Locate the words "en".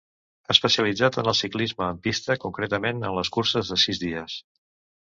1.23-1.29, 1.91-2.01, 3.11-3.21